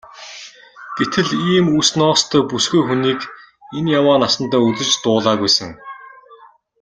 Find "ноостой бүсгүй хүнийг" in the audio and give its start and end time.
1.99-3.19